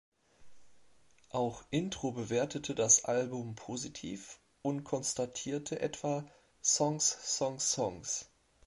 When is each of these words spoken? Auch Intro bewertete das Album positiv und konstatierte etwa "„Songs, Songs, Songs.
Auch 1.29 1.63
Intro 1.69 2.11
bewertete 2.11 2.73
das 2.73 3.05
Album 3.05 3.53
positiv 3.53 4.39
und 4.63 4.83
konstatierte 4.83 5.79
etwa 5.79 6.25
"„Songs, 6.63 7.19
Songs, 7.23 7.71
Songs. 7.71 8.31